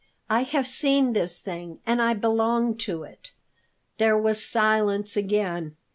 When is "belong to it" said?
2.15-3.33